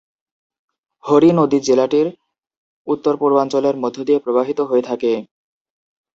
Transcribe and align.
হরি 1.03 1.29
নদী 1.39 1.57
জেলাটির 1.67 2.07
উত্তর-পূর্বাঞ্চলের 2.87 3.75
মধ্য 3.83 3.97
দিয়ে 4.07 4.19
প্রবাহিত 4.19 4.59
হয়ে 4.69 4.83
থাকে। 4.89 5.11